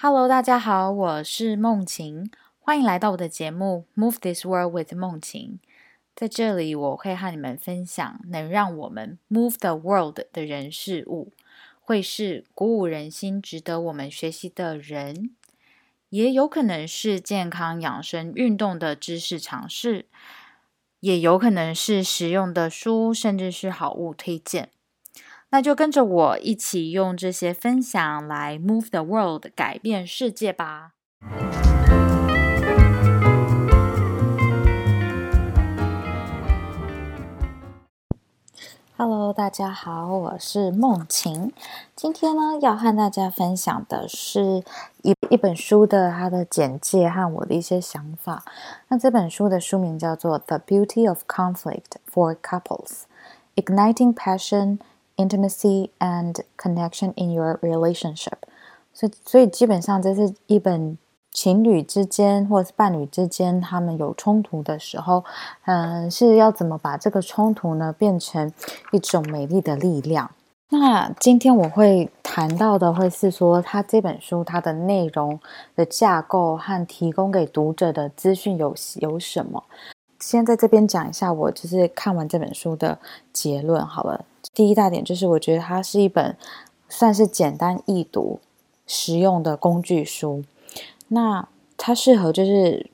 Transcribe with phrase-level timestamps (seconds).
[0.00, 5.58] Hello，大家好，我是梦晴，欢迎来到我的节目《Move This World with 梦晴》。
[6.14, 11.32] 在这里，我会和你们分享能让我们 move the world 的人事物，
[11.80, 15.34] 会是鼓舞人心、值得我们学习的人，
[16.10, 20.06] 也有可能是健康养生、运动的知识尝试，
[21.00, 24.70] 也有可能是实用的书，甚至是好物推荐。
[25.50, 30.90] 那就跟着我一起用这些分享来 move the world，改变世界吧。
[38.98, 41.50] Hello，大家好，我是梦晴。
[41.96, 44.62] 今天呢，要和大家分享的是
[45.02, 48.44] 一一本书的它的简介和我的一些想法。
[48.88, 53.04] 那这本书的书名叫做《The Beauty of Conflict for Couples:
[53.56, 54.76] Igniting Passion》。
[55.18, 58.38] Intimacy and connection in your relationship，
[58.94, 60.96] 所以所以基本上这是一本
[61.32, 65.24] 情侣之间或是伴侣之间他们有冲突的时候，
[65.64, 68.52] 嗯，是要怎么把这个冲突呢变成
[68.92, 70.30] 一种美丽的力量？
[70.68, 75.40] 那今天我会谈到的会是说，他这本书它的内容
[75.74, 79.64] 的架构和提供给读者的资讯有有什么？
[80.20, 82.98] 先在这边讲一下，我就是看完这本书的
[83.32, 84.24] 结论好了。
[84.58, 86.36] 第一大点就是，我觉得它是一本
[86.88, 88.40] 算是简单易读、
[88.88, 90.42] 实用的工具书。
[91.06, 92.90] 那它适合就是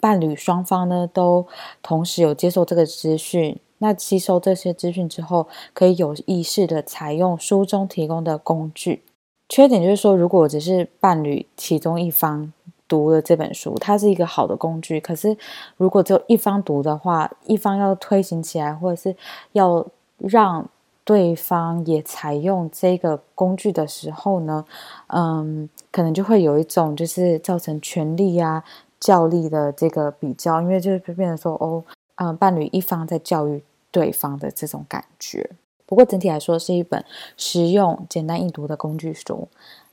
[0.00, 1.46] 伴侣双方呢都
[1.82, 9.02] 同时有接受这个资讯，那吸收这些资讯之后，可以有意识的采用书中提供的工具。
[9.50, 12.50] 缺点就是说，如果只是伴侣其中一方。
[12.88, 14.98] 读了这本书，它是一个好的工具。
[14.98, 15.36] 可是，
[15.76, 19.14] 如果只有一方读的话，一方要推行起来，或者是
[19.52, 19.86] 要
[20.20, 20.68] 让
[21.04, 24.64] 对方也采用这个工具的时候呢，
[25.08, 28.62] 嗯，可能就会有一种就是造成权力啊、
[28.98, 31.82] 教力的这个比较，因为就是变成说，哦，
[32.16, 35.50] 嗯，伴侣一方在教育对方的这种感觉。
[35.86, 37.04] 不过整体来说，是一本
[37.36, 39.48] 实用、简单易读的工具书。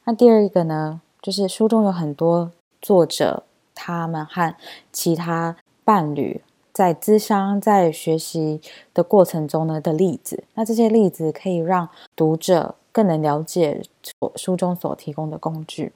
[0.05, 2.51] 那第二个呢，就是书中有很多。
[2.79, 3.43] 作者
[3.73, 4.55] 他们和
[4.91, 6.39] 其他伴侣
[6.77, 8.61] 在咨商、在学习
[8.93, 15.91] 的过程中呢的例子，那这些例子可以让读者更能了解所书中所提供的工具。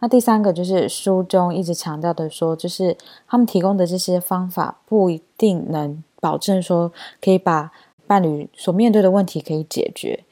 [0.00, 2.94] 那第三个就是书中一直强调的说，就是
[3.26, 6.92] 他们提供的这些方法不一定能保证说
[7.22, 7.72] 可以把
[8.06, 10.22] 伴侣所面对的问题可以解决，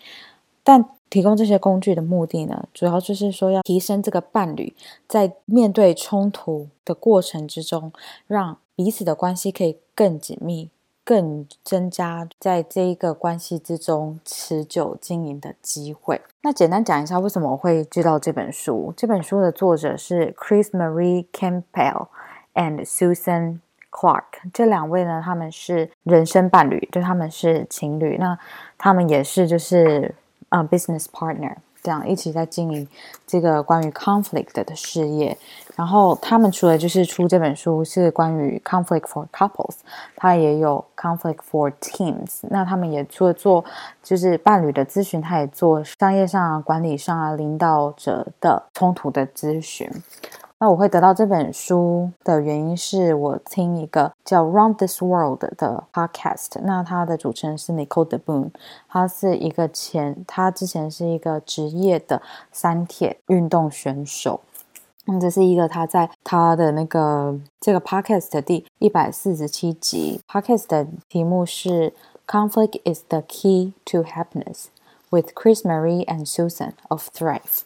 [0.62, 0.84] 但。
[1.12, 4.74] 提供这些工具的目的呢，主要就是说要提升这个伴侣
[5.06, 7.92] 在面对冲突的过程之中，
[8.26, 10.68] 让彼此的关系可以更紧密，
[11.04, 16.20] 更增加在这一个关系之中持久经营的机会。
[16.40, 18.92] 那简单讲一下，为什么我会知道这本书？
[18.96, 22.08] 这本书的作者是 Chris Marie Campbell
[22.54, 23.60] and Susan
[23.92, 28.36] Clark，这两位呢，他们是人生伴侣，就他们是情侣，那
[28.76, 30.12] 他们也是就是。
[30.48, 32.86] 啊，business partner 这样一起在经营
[33.26, 35.36] 这个关于 conflict 的事业。
[35.74, 39.76] 然后他们除了就是出这本书是关于 conflict for couples，
[40.14, 42.40] 他也有 conflict for teams。
[42.50, 43.64] 那他们也除了做
[44.02, 49.90] 就是伴侣的咨询，他也做商业上啊、管理上啊、领导者的冲突的咨询。
[50.62, 58.50] 那我会得到这本书的原因是我听一个叫《Round This World》的 podcast，那它的主持人是 Nicole De Boon，
[58.88, 62.22] 他是一个前，他之前是一个职业的
[62.52, 64.42] 三铁运动选手。
[65.06, 71.92] 那这是一个他在他的那个这个 podcast 的第一百四十七集，podcast 的题目是
[72.28, 74.66] “Conflict is the key to happiness”
[75.10, 77.62] with Chris Marie and Susan of Thrive。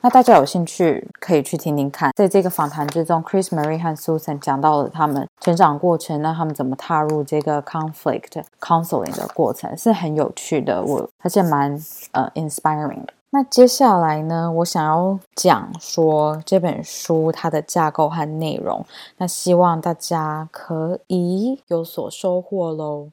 [0.00, 11.78] 那大家有兴趣可以去听听看，在这个访谈之中，Chris Marie 和 Susan 讲到了他们成长过程，那他们怎么踏入这个 conflict counseling 的过程是很有趣的，我而且蛮
[12.12, 13.14] 呃 inspiring 的。
[13.30, 18.86] 那接下来呢，我想要讲说这本书它的架构和内容，
[19.16, 23.08] 那希望大家可以有所收获喽。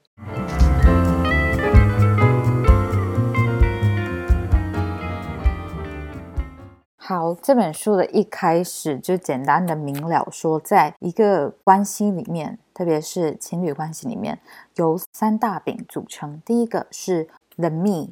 [7.04, 14.38] 好，这本书的一开始就简单的明了说，在一个关系里面，特别是情侣关系里面，
[14.76, 16.40] 由三大饼组成。
[16.46, 17.28] 第一个是
[17.58, 18.10] the me，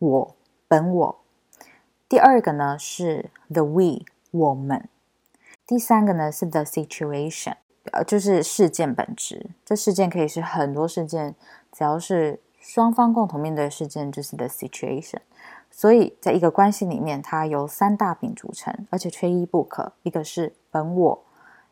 [0.00, 0.34] 我
[0.66, 1.18] 本我；
[2.08, 4.88] 第二个呢是 the we，我们；
[5.64, 7.54] 第三个呢是 the situation，
[7.92, 9.50] 呃，就是事件本质。
[9.64, 11.36] 这事件可以是很多事件，
[11.70, 15.20] 只要是双方共同面对的事件就是 the situation。
[15.74, 19.92] 所以在一个关系里面，它由三大饼组成，而且缺一不可。
[20.02, 21.24] 一个是本我，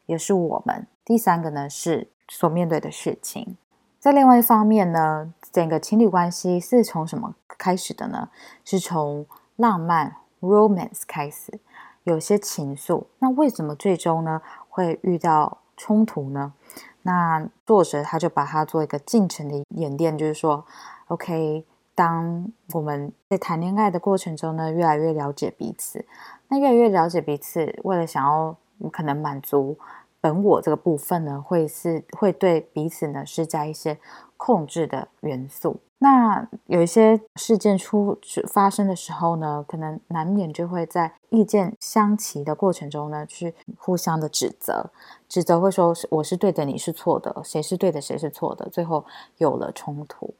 [0.06, 3.56] 也是我们；第三个呢是所面对的事情。
[3.98, 8.30] 在另外一方面呢，整个情侣关系是从什么开始的呢？
[8.64, 9.26] 是从
[9.56, 11.60] 浪漫 （romance） 开始，
[12.04, 13.04] 有些情愫。
[13.18, 16.54] 那为什么最终呢会遇到冲突呢？
[17.02, 20.64] 那作者他就把它做一个进程的演练，就是说
[21.08, 21.66] ，OK。
[21.94, 26.04] 当我们在谈恋爱的过程中呢，越来越了解彼此，
[26.48, 28.56] 那越来越了解彼此，为了想要
[28.90, 29.76] 可能满足
[30.20, 33.98] 本我这个部分呢，会是会对彼此呢施加一些
[34.36, 35.80] 控制的元素。
[36.02, 44.90] 那有一些事件出发生的时候呢，可能难免就会在意见相齐的过程中呢，去互相的指责，
[45.28, 49.04] 指责会说我是对的，你是错的，谁是对的，谁是错的，最后
[49.36, 50.32] 有了冲突。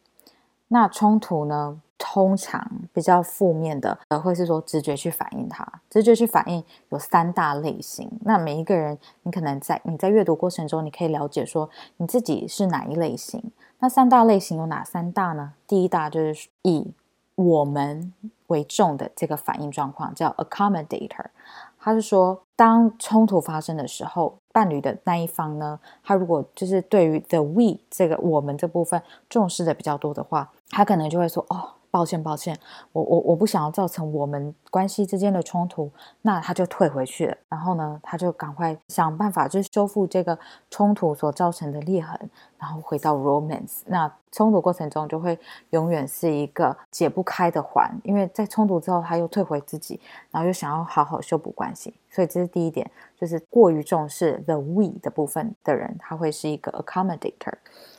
[0.73, 1.81] 那冲突呢？
[2.03, 5.63] 通常比较负面的，呃，会是说直觉去反应它。
[5.91, 8.11] 直觉去反应有三大类型。
[8.23, 11.69] 那每一个人，你可能在你在阅读过程中，你可以了解说
[11.99, 13.53] 你自己是哪一类型。
[13.81, 15.53] 那三大类型有哪三大呢？
[15.67, 16.91] 第一大就是以
[17.35, 18.15] 我们
[18.47, 21.27] 为重的这个反应状况，叫 accommodator。
[21.79, 31.71] 他是说，当冲突发生的时候，伴侣的那一方呢，他如果就是对于 the we 这个我们这部分重视的比较多的话，他可能就会说，哦。
[31.93, 32.57] 抱歉，抱歉，
[32.93, 35.91] 我我我不想要造成我们关系之间的冲突，
[36.23, 37.37] 那他就退回去了。
[37.49, 40.39] 然后呢，他就赶快想办法，就修复这个
[40.71, 42.17] 冲突所造成的裂痕，
[42.57, 43.81] 然后回到 romance。
[43.87, 45.37] 那冲突过程中就会
[45.71, 50.01] 永远是一个解不开的环，因为在冲突之后他又退回自己，
[50.31, 51.93] 然后又想要好好修补关系。
[52.09, 52.89] 所以这是第一点，
[53.19, 57.55] 就是过于重视 the we 的部分的人，他会是一个 accommodator，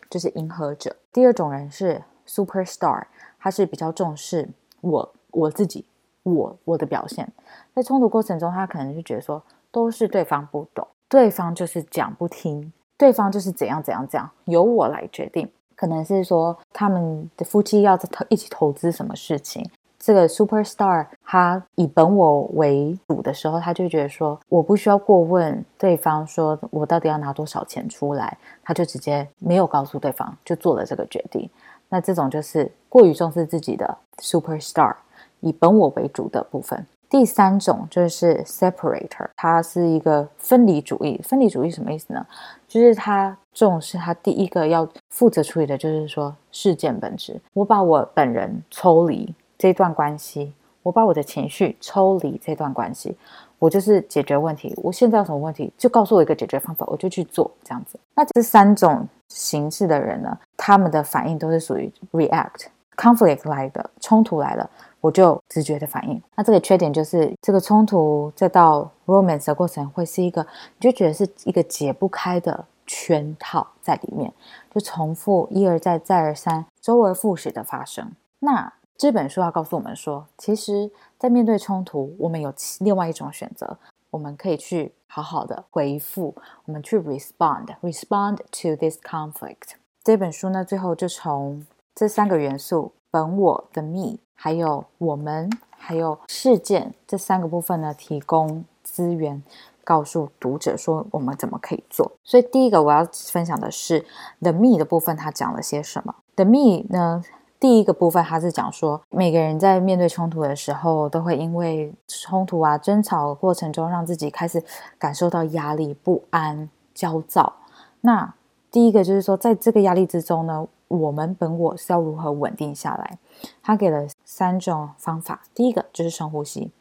[0.09, 0.95] 就是迎合者。
[1.12, 3.03] 第二种人是 superstar。
[3.44, 4.47] 他是比较重视
[4.81, 5.83] 我我自己
[6.21, 7.27] 我我的表现，
[7.73, 9.41] 在冲突过程中，他可能就觉得说
[9.71, 15.50] 都是对方不懂，对方就是讲不听，对方就是怎样怎样怎样，由我来决定。
[15.75, 19.67] 可能是说他们的夫妻要投一起投资什么事情，
[19.97, 31.50] 这个 super star 他以本我为主的时候，他就觉得说我不需要过问对方说我到底要拿多少钱出来，他就直接没有告诉对方就做了这个决定。
[31.91, 34.95] 那这种就是过于重视自己的 superstar，
[35.41, 36.88] 以本我为主的部分。
[37.09, 41.19] 第三种就是 separator，它是一个分离主义。
[41.21, 42.25] 分离主义什么意思呢？
[42.69, 47.38] 就是他重视他第一个要负责处理的就是说事件本质。
[47.51, 50.53] 我把我本人抽离这段关系，
[50.83, 53.17] 我把我的情绪抽离这段关系，
[53.62, 54.74] 我就是解决问题。
[54.84, 57.98] 我现在有什么问题，就告诉我一个解决方法，我就去做这样子。
[58.13, 59.08] 那这三种。
[59.34, 62.66] 形式的人呢，他们的反应都是属于 react
[62.98, 64.69] conflict 来的冲突来了，
[65.00, 66.22] 我就直觉的反应。
[66.36, 70.46] 那这个缺点就是，这个冲突再到 romance 的过程会是一个，
[70.78, 74.30] 你就觉得是一个解不开的圈套在里面，
[74.69, 78.12] 就重复一而再再而三，周而复始的发生。
[78.40, 83.77] 那这本书要告诉我们说，其实，在面对冲突，我们有另外一种选择。
[84.09, 86.33] 我们可以去好好的回复，
[86.65, 89.75] 我们去 respond，respond to this conflict。
[90.03, 91.63] 这本书呢，最后就从
[91.94, 95.47] 这三个元素——本我的 me，还有我们，
[95.77, 99.43] 还有事件这三个部分呢，提供资源，
[99.84, 102.12] 告诉读者说我们怎么可以做。
[102.24, 104.03] 所以第一个我要分享的是
[104.39, 107.24] the me 的部分，它讲了些什么？the me 呢？
[107.62, 114.63] 第一个部分，他是讲说，每个人在面对冲突的时候，都会因为冲突啊、争吵过程中，让自己开始
[114.98, 117.53] 感受到压力、不安、焦躁。
[118.01, 118.34] 那
[118.72, 123.20] 第一个就是说，在这个压力之中呢，我们本我是要如何稳定下来？
[123.62, 125.44] 他给了三种方法。
[125.53, 126.72] 第一个就是深呼吸。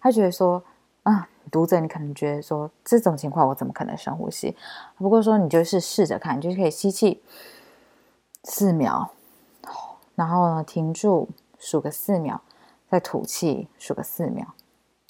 [0.00, 0.62] 他觉得说，
[1.02, 4.56] 啊，读者你可能觉得说，这种情况我怎么可能深呼吸？
[4.96, 7.20] 不过说，你就是试着看，就是可以吸气
[8.44, 9.10] 四秒。
[10.20, 12.42] 然后呢，停住，数个四秒，
[12.90, 14.48] 再吐气，数个四秒，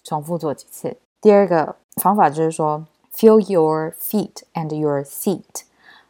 [0.05, 0.99] 重复做几次。
[1.21, 5.65] 第二个方法就是说，feel your feet and your seat，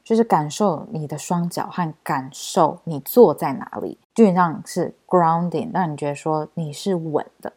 [0.05, 7.51] 就是感受你的双脚和感受你坐在哪里，就让是 grounding，让你觉得说你是稳的。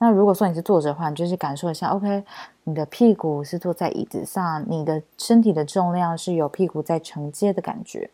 [0.00, 2.24] 那如果说你是坐着的话，你就是感受一下，OK，
[2.64, 8.10] 你的屁股是坐在椅子上，你的身体的重量是有屁股在承接的感觉。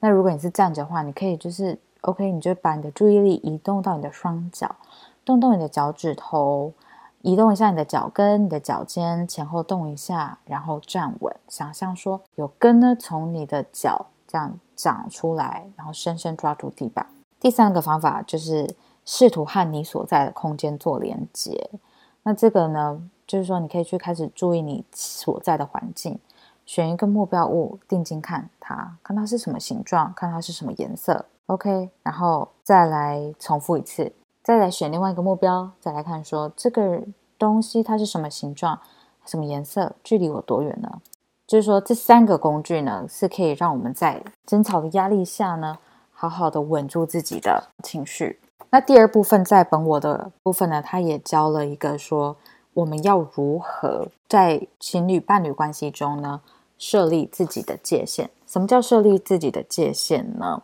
[0.00, 1.78] 那如果你是站着的话，你可以就是。
[2.02, 4.76] OK，你就把你的注意力移动到你的双脚，
[5.24, 6.72] 动动你的脚趾头，
[7.22, 11.34] 移动一下你的脚跟、你的脚尖，前后动一下，然后站稳。
[11.48, 17.06] 想象说有根呢从你的脚这样长出来，然后深深抓住地板。
[17.40, 18.74] 第三个方法就是
[19.04, 21.70] 试图和你所在的空间做连接。
[22.22, 26.18] 那这个呢，就是说你可以去开始注意你所在的环境，
[26.64, 31.24] 选一个目标物，定睛看它，看它是什么形状，看它是什么颜色。
[31.48, 34.12] OK，然后再来重复一次，
[34.42, 37.00] 再来选另外一个目标，再来看说这个
[37.38, 38.78] 东西它是什么形状、
[39.24, 41.00] 什么颜色，距离我多远呢？
[41.46, 45.78] 就是说，这三个工具呢，是可以让我们在争吵的压力下呢，
[46.12, 48.38] 好好的稳住自己的情绪。
[48.68, 52.36] 那第二部分在本我的部分呢，他也教了一个说，
[52.74, 56.42] 我们要如何在情侣伴侣关系中呢，
[56.76, 58.28] 设立自己的界限。
[58.46, 60.62] 什么叫设立自己的界限呢？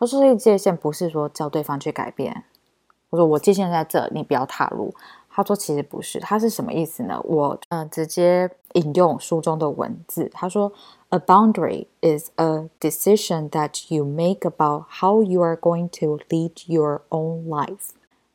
[0.00, 2.44] 我设立界限不是说叫对方去改变，
[3.10, 4.94] 我说我界限在这，你不要踏入。
[5.28, 7.20] 他说：“其实不是，他是什么意思呢？
[7.22, 10.28] 我嗯，直接引用书中的文字。
[10.32, 10.72] 他说
[11.10, 17.02] ：‘A boundary is a decision that you make about how you are going to lead your
[17.10, 17.90] own life。’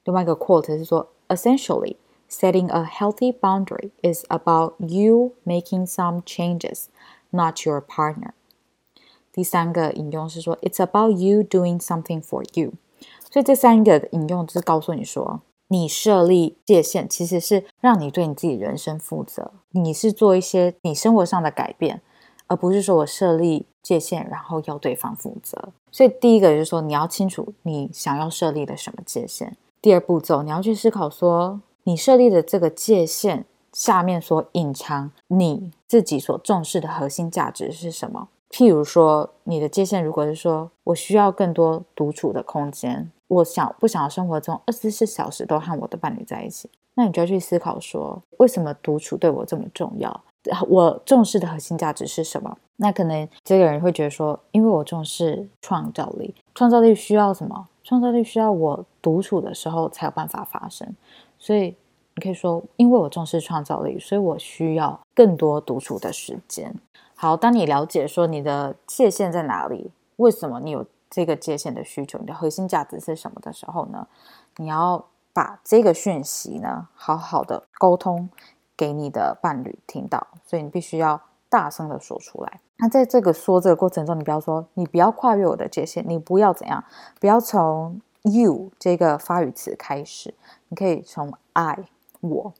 [0.05, 1.97] 另外一个 quote 是说：‘Essentially,
[2.29, 6.85] setting a healthy boundary is about you making some changes,
[7.31, 8.31] not your partner。’
[9.35, 12.71] 第三个引用是说：‘It's about you doing something for you。’
[13.29, 19.51] 所以这三个引用就是告诉你说。”你设立界限，其实是让你对你自己人生负责。
[19.71, 22.03] 你是做一些你生活上的改变，
[22.45, 25.69] 而不是说我设立界限，然后要对方负责。
[25.91, 29.57] 所以第一个就是说，你要清楚你想要设立的什么界限。
[29.81, 38.27] 第二步骤，你要去思考说，你设立的这个界限下面所隐藏你自己所重视的核心价值是什么。
[38.49, 43.11] 譬如说，你的界限如果是说我需要更多独处的空间。
[43.27, 46.69] 我想不想要生活中二十四小时都和我的伴侣在一起？
[46.93, 50.23] 那你就要去思考说，为什么独处对我这么重要？
[50.69, 52.55] 我重视的核心价值是什么？
[52.75, 57.67] 那可能这个人会觉得说，因为我重视创造力，创造力需要什么？
[57.83, 60.87] 创造力需要我独处的时候才有办法发生。
[61.39, 61.75] 所以
[62.13, 66.73] 你可以说，因为我重视创造力，所以我需要更多独处的时间。
[67.15, 70.85] 好，当你了解说你的界限在哪里，为什么你有？
[71.07, 74.05] 这个界限的需求，你的核心价值是什么的时候呢？
[74.57, 78.27] 你要把这个讯息呢，好好的沟通
[78.75, 82.59] 给你的伴侣听到，所以你必须要大声的说出来。
[82.79, 86.83] 那在这个说这个过程中，你不要说，你不要跨越我的界限，你不要怎样，
[87.21, 90.33] 不要从 you 这个发语词开始，
[90.67, 91.85] 你可以从 I
[92.19, 92.53] 我，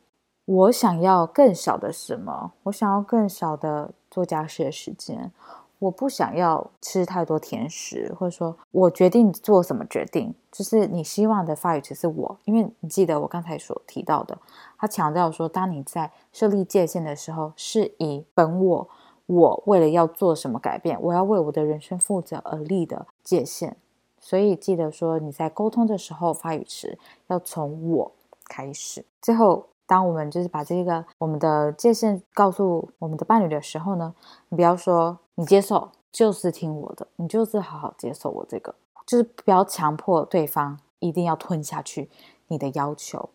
[0.46, 2.52] 我想要更少的什么？
[2.64, 5.32] 我想要更少的做家事的时间。
[5.80, 14.38] 我不想要吃太多甜食，或者说我决定做什么决定，就是你希望的发语词是我，因为你记得我刚才所提到的，
[14.78, 18.90] 他强调说，当你在设立界限的时候，是以本我，
[19.26, 23.74] 我为了要做什么改变，我要为我的人生负责而立的界限，
[24.20, 26.98] 所以记得说你在沟通的时候，发语词
[27.28, 28.12] 要从我
[28.46, 29.68] 开始，最后。
[29.88, 34.14] 当我们就是把这个我们的界限告诉我们的伴侣的时候呢，
[34.50, 38.74] 你不要说你接受就是听我的，你就是好好接受我这个，
[39.06, 42.10] 就是不要强迫对方一定要吞下去
[42.48, 43.30] 你的要求。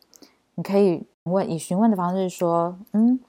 [0.54, 3.20] 你可以问以询问的方式说，嗯，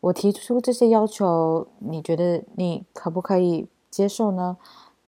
[0.00, 4.56] 我提出这些要求，你觉得你可不可以接受呢？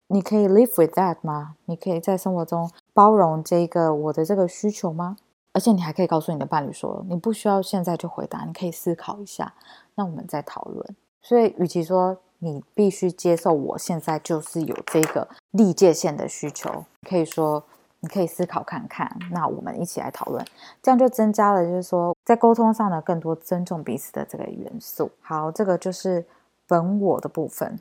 [0.07, 1.55] 你可以 live with that 吗？
[1.65, 5.15] 你可以在生活中包容这个我的这个需求吗？
[5.53, 9.53] 而且你还可以告诉你的伴侣说，你不需要现在就回答，你可以思考一下，
[9.95, 10.95] 那我们再讨论。
[11.21, 17.63] 所以，与其说你必须接受我现在就是有这个立界限的需求，可以说
[17.99, 20.43] 你可以思考看看，那我们一起来讨论，
[20.81, 25.11] 这样就增加了就是说在沟通上呢更多尊重彼此的这个元素。
[25.21, 26.25] 好，这个就是
[26.65, 27.77] 本我的部分。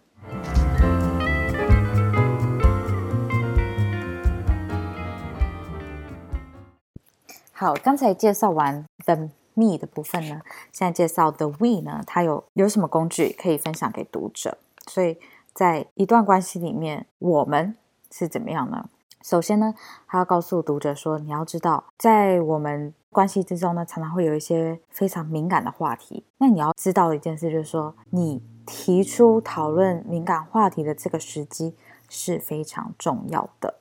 [7.61, 9.15] 好，刚才介绍完 the
[9.53, 10.41] me 的部分呢，
[10.73, 14.57] 现在介绍 the we 呢，它有有什么工具可以分享给读者？
[14.87, 15.19] 所以
[15.53, 17.77] 在一段关系里面，我们
[18.11, 18.89] 是怎么样呢？
[19.21, 19.75] 首先呢，
[20.07, 26.25] 他要告诉读者说，你要知道，在我们关系之中呢，常常会有一些非常敏感的话题。
[26.39, 31.77] 那你要知道的一件事就是说，你提出讨论敏感话题的这个时机
[32.09, 33.75] 是非常重要的。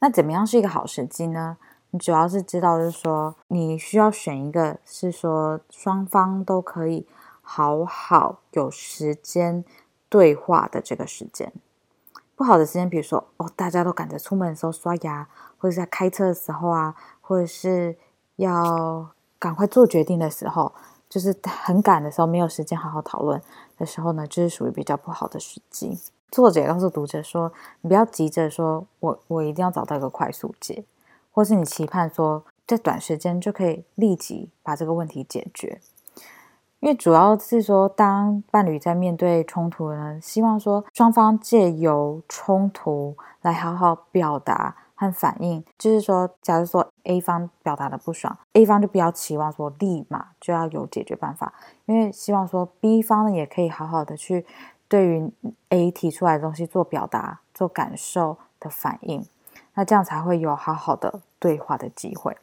[0.00, 1.56] 那怎么样是一个好时机呢？
[1.98, 7.06] 主要是知道，就是说，你需要选一个是说双方都可以
[7.42, 9.64] 好好有时间
[10.08, 11.52] 对话的这个时间。
[12.34, 15.26] 不好的时间，比如说哦，大家都赶着出门的时候刷牙，
[15.58, 17.96] 或者在开车的时候啊，或者是
[18.36, 20.72] 要赶快做决定的时候，
[21.08, 23.40] 就是很赶的时候，没有时间好好讨论
[23.78, 25.98] 的时候呢，就是属于比较不好的时机。
[26.30, 27.50] 作者也告诉读者说，
[27.80, 30.84] 你不要急着说我我一定要找到一个快速解，
[31.36, 35.78] 或是你期盼说在短时间就可以立即把这个问题解决。
[36.80, 45.62] 因为主要是说，当伴侣在面对冲突呢，希望说双方借由冲突来好好表达和反应。
[45.76, 51.52] 就是说，假如说 A 方表达的不爽，A 方就不要期望说立马就要有解决办法，
[51.84, 54.46] 因为希望说 B 方呢也可以好好的去
[54.88, 55.30] 对于
[55.68, 59.26] A 提出来的东西做表达、做感受的反应，
[59.76, 62.36] 那这样才会有好好的对话的机会。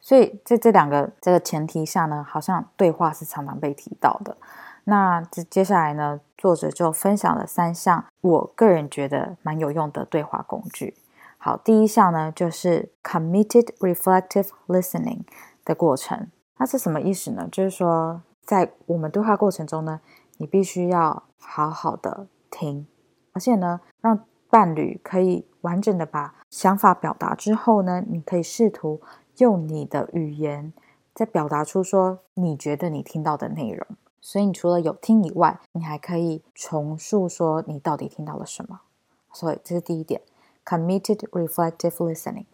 [0.00, 4.36] 所以在这两个这个前提下呢，好像对话是常常被提到的。
[4.84, 10.96] 那接下来呢，作者就分享了三项我个人觉得蛮有用的对话工具。
[11.36, 15.20] 好，第一项呢就是 committed reflective listening
[15.64, 16.28] 的过程。
[16.56, 17.46] 那是什么意思呢？
[17.52, 20.00] 就是说，在我们对话过程中呢，
[20.38, 22.86] 你必须要好好的听，
[23.34, 24.18] 而且呢，让
[24.50, 29.00] 伴侣可以完整的把想法表达之后呢，你可以试图。
[29.38, 30.72] 用你的语言
[31.14, 33.86] 再表达出说你觉得你听到的内容，
[34.20, 38.80] 所以你除了有听以外，你还可以重述说你到底听到了什么。
[39.32, 40.20] 所以这是第一点
[40.64, 42.46] ，committed reflective listening，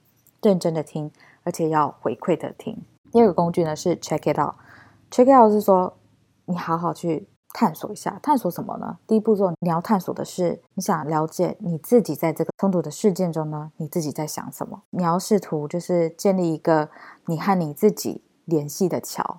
[0.42, 1.10] 认真的听，
[1.42, 2.82] 而且要回馈的听。
[3.10, 5.96] 第二个工具呢是 check it out，check it out 是说
[6.44, 7.26] 你好好去。
[7.54, 8.98] 探索一下，探索什么呢？
[9.06, 14.82] 第一步骤你要探索的是，你想了解你自己在这个冲突的事件中呢，你自己在想什么？
[14.90, 16.90] 你要试图就是建立一个
[17.26, 19.38] 你和你自己联系的桥。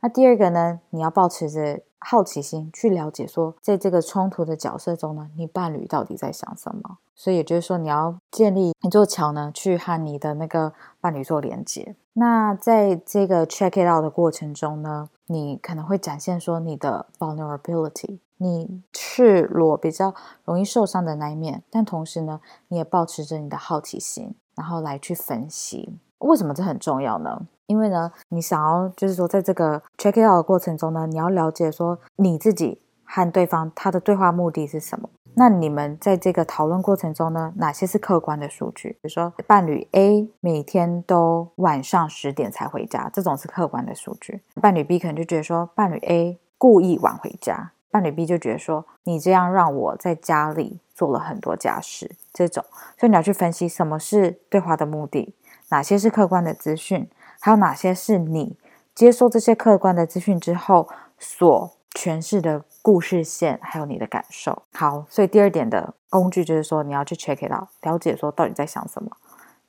[0.00, 6.96] 那第二个呢，你要保持着好奇心去了解，说在这个冲突的角色中呢，你伴侣到底在想什么？
[7.14, 11.94] 所以也就是说，你要建立一座桥呢，去和你的那个伴侣做连接。
[12.14, 15.10] 那在这个 check it out 的过程中呢？
[15.28, 27.46] 你可能会展现说你的 vulnerability，你赤裸、比较容易受伤的那一面，但同时呢，你也保持着你的好奇心，然后来去分析为什么这很重要呢？
[27.66, 35.08] 因为呢，你想要就是说，在这个 check it out 的过程中呢，你要了解说你自己和对方他的对话目的是什么。
[35.38, 38.88] 那你们在这个讨论过程中呢，哪些是客观的数据？
[38.94, 44.42] 比如说，伴侣 A 每天都晚上十点才回家，这种是客观的数据。
[44.60, 52.64] 伴侣 B 可能就觉得说，伴侣 A 故意晚回家，伴侣 B 就觉得说，你这样让我在家里做了很多家事，这种。
[52.98, 55.36] 所以你要去分析什么是对话的目的，
[55.68, 58.56] 哪些是客观的资讯，还有哪些是你
[58.92, 62.64] 接收这些客观的资讯之后所诠释的。
[62.82, 69.10] 故事线还有你的感受，好，所以第二点的工具就是说，你要去 check it out，了解说到底在想什么，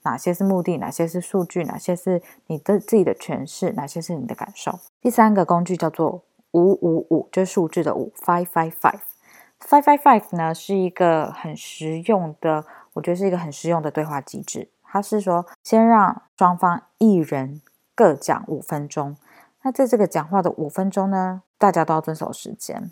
[0.04, 4.80] 哪些是目的，哪些是数据，哪些是你的自己的诠释，哪些是你的感受。
[5.02, 14.70] 第三个工具叫做五五五，就是数字的五，five five five，five five five 呢是一个很实用的，我觉得是一个很实用的对话机制。
[14.84, 17.62] 它是说，先让双方一人
[17.94, 19.18] 各讲五分钟，
[19.64, 22.90] 那在这个讲话的五分钟呢，大家都要遵守时间。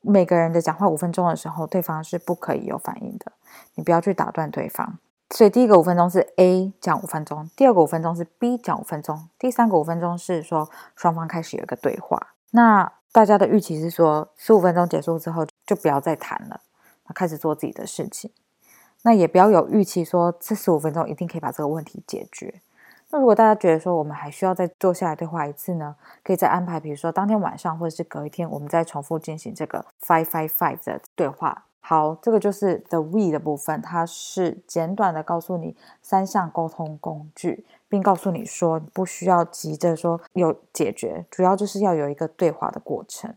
[0.00, 3.32] 每个人的讲话五分钟的时候，对方是不可以有反应的。
[3.74, 4.98] 你不要去打断对方。
[5.30, 12.34] 所以第一个五分钟是 A 讲五分钟，第二个五分钟是 B 讲五分钟，第三个五分钟是说双方开始有一个对话。
[12.50, 16.60] 那大家的预期是说，十五分钟结束之后就不要再谈了，
[17.14, 18.32] 开始做自己的事情。
[19.02, 22.60] 那也不要有预期说这十五分钟一定可以把这个问题解决。
[23.12, 25.96] 那如果大家觉得说我们还需要再坐下来对话一次呢？
[26.22, 31.64] 可以再安排，比如说当天晚上或者是隔一天，我们再重复进行这个 five five five 的对话。
[31.80, 43.34] 好，这个就是 the we 的部分，它是简短的告诉你三项沟通工具，并告诉你说不需要急着说有解决，主要就是要有一个对话的过程。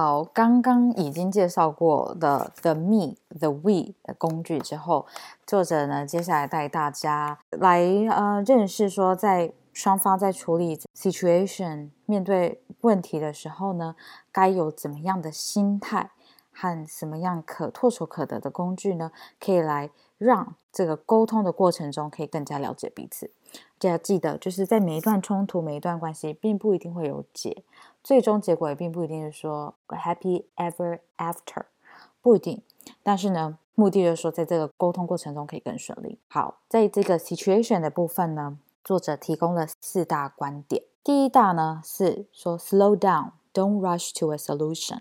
[0.00, 5.04] 好，刚刚已经介绍过的 the me the we 的工具之后，
[5.44, 13.96] 作者呢接下来带大家来呃认识说，在双方在处理 situation 面对问题的时候呢，
[14.30, 16.12] 该有怎么样的心态
[16.52, 23.32] 和什么样可唾手可得的工具呢，可以来让这个沟通的过程中可以更加了解彼此。
[23.80, 27.64] 大家记得，就是在每一段冲突、每一段关系，并不一定会有解。
[28.08, 31.64] 最终结果也并不一定是说 happy ever after，
[32.22, 32.62] 不一定。
[33.02, 36.18] 但是呢，目的就是说，在这个沟通过程中可以更顺利。
[36.26, 40.84] 好，在这个 situation 的部分呢，作者提供了四大观点。
[41.04, 45.00] 第一大呢是说 slow down，don't rush to a solution，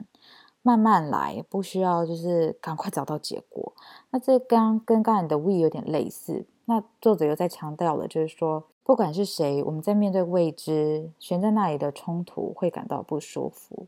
[0.61, 3.71] 慢慢来，不需要就是赶快找到结果。
[4.09, 6.45] 那这刚跟刚才的 we 有点类似。
[6.65, 8.65] 那作者又在强调了，就是说。
[8.87, 13.85] 不管是谁，我们在面对未知、悬在那里的冲突，会感到不舒服，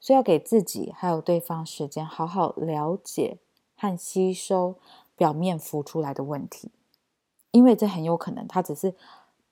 [0.00, 3.38] 所以要给自己还有对方时间，好好了解
[3.76, 4.74] 和吸收
[5.14, 6.72] 表面浮出来的问题，
[7.52, 8.96] 因为这很有可能它只是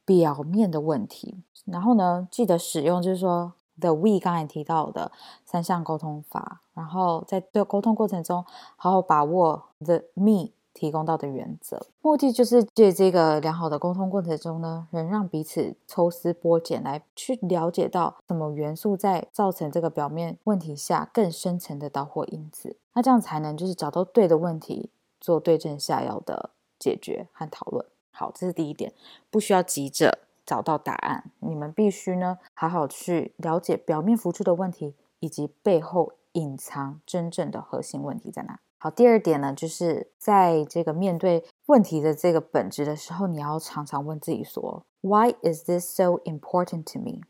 [0.05, 1.37] 表面的问题。
[1.65, 3.53] 然后呢，记得使用，就是说。
[3.81, 5.13] The we 刚才提到的
[5.47, 27.85] 三项沟通法，然后在这沟通过程中，好好把握 the me 提供到的原则，目的就是借这个良好的沟通过程中呢，能让彼此抽丝剥茧，来去了解到什么元素在造成这个表面问题下更深层的导火因子，那这样才能就是找到对的问题，做对症下药的解决和讨论。
[28.13, 28.93] 好，这是第一点，
[29.31, 30.21] 不需要急着。
[30.47, 38.59] 找到答案，你们必须呢好好去了解表面浮出的问题，以及背后隐藏真正的核心问题在哪。
[38.79, 47.21] 好，第二点呢，就是在这个面对问题的这个本质的时候，你要常常问自己说：Why is this so important to me？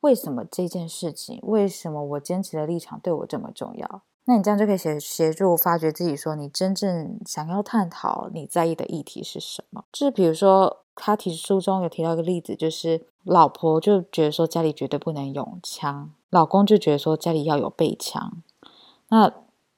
[0.00, 4.02] 为什么这件事情，为什么我坚持的立场对我这么重要？
[4.24, 9.84] 那你这样就可以协协助发掘自己，说你真正想要探讨、你在意的议题是什么？
[9.92, 18.42] 就是比如说，他提书中有提到一个例子，就是老婆就觉得说家里绝对不能用枪，老公就觉得说家里要有备枪。
[19.10, 19.30] 那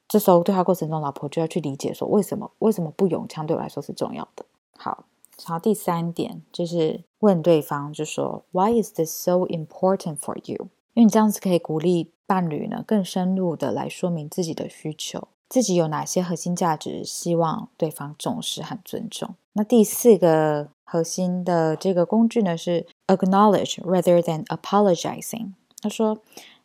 [0.08, 4.44] 这时候对话过程中，老婆就要去理解说，为什么为什么不用枪对我来说是重要的？
[4.76, 5.04] 好，
[5.46, 10.68] 然后第三点就是问对方，就说 Why is this so important for you？
[10.94, 12.10] 因为你这样子可以鼓励。
[12.28, 19.36] 伴侣呢，更深入的来说明自己的需求，自己有哪些核心价值，希望对方重视和尊重。
[19.52, 25.52] 那第四个核心的这个工具呢，是 acknowledge rather than apologizing。
[25.80, 26.18] 他说，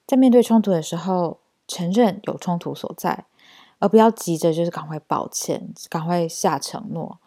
[0.08, 3.26] 在面对冲突的时候，承认有冲突所在，
[3.82, 7.18] 而不要急着就是赶快抱歉，赶快下承诺。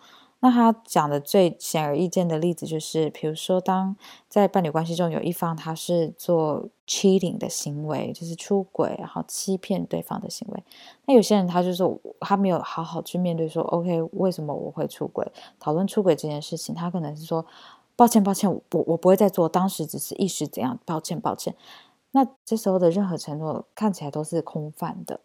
[0.40, 3.96] 那他讲的最显而易见的例子就是，比如说，当
[4.28, 10.62] 在伴侣关系中有一方他是做 cheating 的行为，就是出轨，然后欺骗对方的行为。
[11.06, 11.82] 那有些人他就是
[12.20, 15.26] 他没有好好去面对说，OK，为什么我会出轨？
[15.58, 17.46] 讨论出轨这件事情，他可能是说，
[17.96, 21.56] 抱歉，抱歉，我我不会再做，当时只是一时怎样，抱歉，抱歉。
[22.10, 25.20] 那这时候的任何承诺看起来都是空泛的。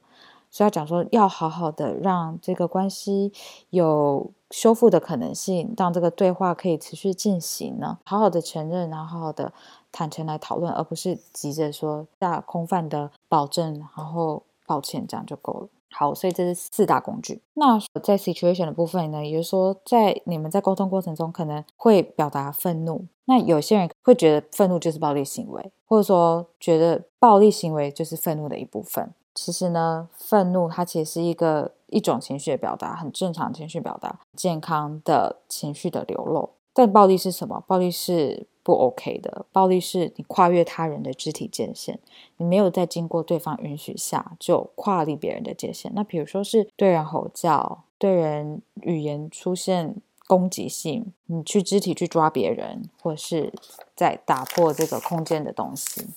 [0.52, 3.32] 所以要讲说，要好好的让这个关系
[3.70, 8.00] 有修复的可能性，让这个对话可以持续进行呢。
[8.06, 9.54] 好好的承认，然后好好的
[9.92, 15.68] 坦诚来讨论，而不是急着说下空泛的保证，然后抱歉这样就够了。
[15.92, 17.42] 好，所以这是四大工具。
[17.56, 23.06] 那在 situation 的部分呢，也就是说，在你们在沟通过程中可能会表达愤怒。
[23.26, 29.14] 那有些人会觉得愤怒就是暴力行为，或者说觉得暴力行为就是愤怒的一部分。
[29.34, 36.50] 其实呢，愤怒它其实是一个一种情绪的表达，很正常情绪表达，健康的情绪的流露。
[36.74, 37.64] 但暴力是什么？
[37.68, 39.46] 暴力是不 OK 的。
[39.52, 42.00] 暴力是你跨越他人的肢体界限，
[42.38, 45.92] 你没有在经过对方允许下就跨立别人的界限。
[45.96, 49.96] 那比如说是对人吼叫，对人语言出现
[50.28, 53.52] 攻击性，你去肢体去抓别人，或是
[53.96, 56.08] 在打破这个空间的东西。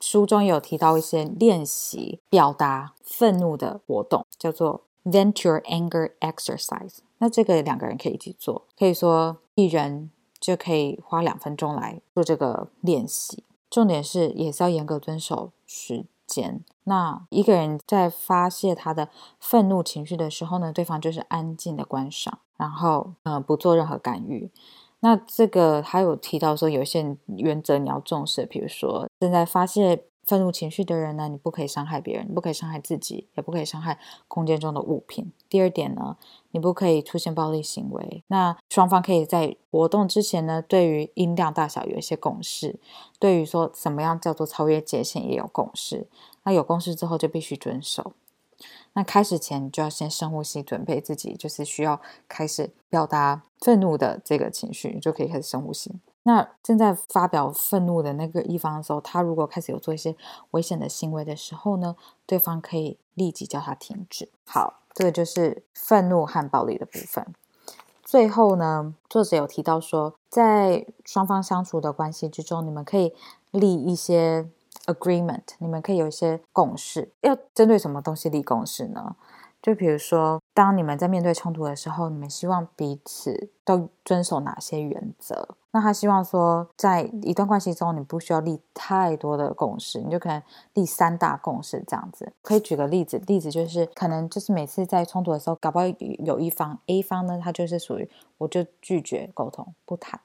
[0.00, 6.98] 书中有提到一些练习表达愤怒的活动，叫做 Venture Anger Exercise。
[7.18, 13.42] 那这个两个人可以一起做，可以说一人就可以花两分钟来做这个练习。
[13.70, 16.64] 重点是也是要严格遵守时间。
[16.84, 19.08] 那一个人在发泄他的
[19.38, 24.50] 愤怒情绪的时候呢，对方就是安静的观赏，然后呃不做任何干预。
[25.00, 35.32] 那这个还有提到说，有一些原则你要重视，比如说正在发泄愤怒情绪的人呢，你不可以伤害别人，不可以伤害自己，也不可以伤害空间中的物品。
[35.48, 36.16] 第二点呢，
[36.50, 38.22] 你不可以出现暴力行为。
[38.26, 42.78] 那双方可以在活动之前呢，对于音量大小有一些共识，
[43.18, 46.08] 对于说怎么样叫做超越界限也有共识。
[46.42, 48.12] 那有共识之后就必须遵守。
[48.94, 55.94] 那开始前就要先深呼吸，准备自己就是需要开始表达愤怒的这个情绪，你就可以开始深呼吸。
[56.24, 60.16] 那正在发表愤怒的那个一方的时候，他如果开始有做一些
[60.50, 61.94] 危险的行为的时候呢，
[62.26, 64.28] 对方可以立即叫他停止。
[64.44, 67.26] 好，这个就是愤怒和暴力的部分。
[68.02, 73.14] 最后呢，作者有提到说，在双方相处的关系之中，你们可以
[73.52, 74.48] 立一些。
[74.88, 77.12] Agreement，你们可以有一些共识。
[77.20, 79.14] 要针对什么东西立共识呢？
[79.60, 85.56] 就比如说，当你们在面对冲突的时候，你们希望彼此都遵守哪些原则？
[85.72, 90.40] 那他希望说，在一段关系中，你不需要立太多的共识，你就可能
[90.74, 92.32] 立三大共识这样子。
[92.40, 95.84] 可以举个例子，例子就是可能就是每次在冲突的时候，搞不好
[96.20, 100.20] 有一方 A 方呢，他就是属于我就拒绝沟通不谈。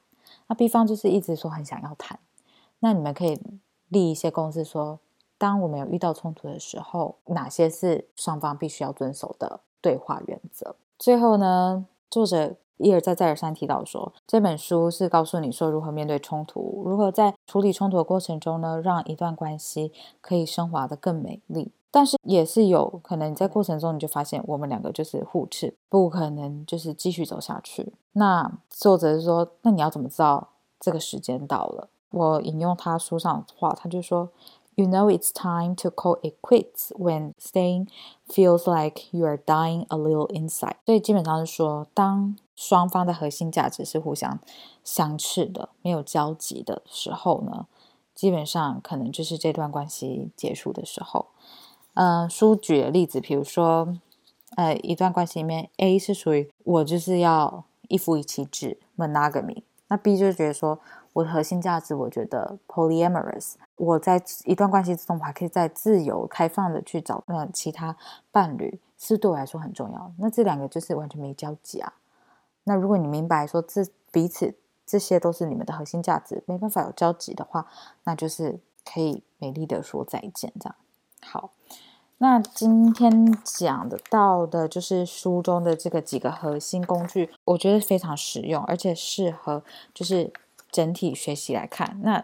[0.46, 2.18] 那 B 方就是一直说很想要谈，
[2.78, 3.40] 那你们可以
[3.88, 4.98] 立一些公式，说
[5.38, 10.76] 当我们有遇到冲突的时候，哪些是双方必须要遵守的对话原则。
[10.98, 21.72] 最后呢，作者一而再再而三提到说，这本书是告诉你说如何面对冲突，如何在处理冲突的过程中呢，让一段关系可以升华的更美丽。
[21.90, 27.92] 但是也是有可能在过程中你就发现我们两个就是互斥，不可能就是继续走下去。
[28.14, 30.48] 那作者是说，那你要怎么知道
[30.80, 31.88] 这个时间到了？
[32.14, 34.30] 我引用他书上的话，他就说
[34.76, 37.88] ：“You know it's time to call it quits when staying
[38.28, 44.38] feels like you are dying a little inside。”所以基本上是说，当双方的核心价值是互相
[44.84, 47.66] 相斥的、没有交集的时候呢，
[48.14, 51.26] 基本上可能就是这段关系结束的时候。
[51.94, 53.96] 嗯，书举的例子，比如说，
[54.56, 60.80] 呃，一段关系里面，A 是属于我就是要一夫一妻制 （monogamy），那 B 就是觉得说，
[61.14, 67.96] 我的核心价值，我觉得 polyamorous，我在一段关系之中，我还可以在自由开放的去找呃其他
[68.30, 70.12] 伴侣，是对我来说很重要。
[70.18, 71.94] 那这两个就是完全没交集啊。
[72.64, 77.66] 那如果你明白说这彼此这些都是你们的核心价值，没办法有交集的话，
[78.04, 80.74] 那就是可以美丽的说再见，这样
[81.22, 81.50] 好。
[82.18, 90.32] 那今天讲的到的就是书中的这个几个核心工具，我觉得非常实用，而且适合就是
[90.74, 92.00] 整体学习来看。
[92.02, 92.20] 那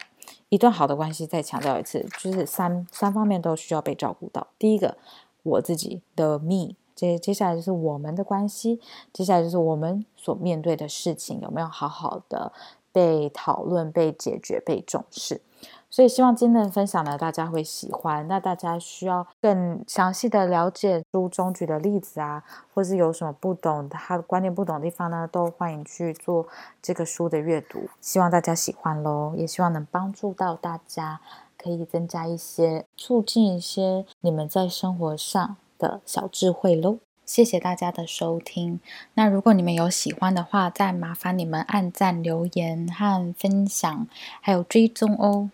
[0.48, 4.48] 一段好的关系，再强调一次，就是三三方面都需要被照顾到。
[4.58, 4.96] 第一个，
[5.44, 8.80] 我自己的 me，接接下来就是我们的关系，
[9.12, 12.52] 接下来就是我们所面对的事情有没有好好的
[12.90, 15.40] 被讨论、被解决、被重视。
[15.90, 18.26] 所以希望今天的分享呢，大家会喜欢。
[18.28, 26.46] 那大家需要更详细的了解书中举的例子啊，或是有什么不懂，他的观念不懂的地方呢，都欢迎去做
[26.80, 27.88] 这个书的阅读。
[28.00, 31.20] 希望大家喜欢喽，也希望能帮助到大家，
[31.58, 36.98] 可以增加一些、促进一些你们在生活上的小智慧喽。
[37.30, 38.80] 谢谢大家的收听。
[39.14, 44.08] 那如果你们有喜欢的话，再麻烦你们按赞、留言和分享，
[44.40, 45.48] 还有追踪哦。